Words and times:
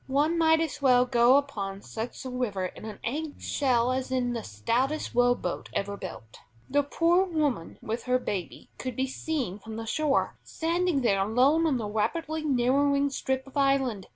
One 0.07 0.35
might 0.35 0.59
as 0.61 0.81
well 0.81 1.05
go 1.05 1.37
upon 1.37 1.83
such 1.83 2.25
a 2.25 2.29
river 2.31 2.65
in 2.65 2.85
an 2.85 2.97
egg 3.03 3.39
shell 3.39 3.91
as 3.91 4.09
in 4.09 4.33
the 4.33 4.41
stoutest 4.41 5.13
row 5.13 5.35
boat 5.35 5.69
ever 5.73 5.95
built. 5.95 6.39
The 6.67 6.81
poor 6.81 7.23
woman 7.23 7.77
with 7.83 8.05
her 8.05 8.17
babe 8.17 8.69
could 8.79 8.95
be 8.95 9.05
seen 9.05 9.59
from 9.59 9.75
the 9.75 9.85
shore, 9.85 10.39
standing 10.43 11.01
there 11.01 11.19
alone 11.21 11.67
on 11.67 11.77
the 11.77 11.85
rapidly 11.85 12.43
narrowing 12.43 13.11
strip 13.11 13.45
of 13.45 13.55
island. 13.55 14.07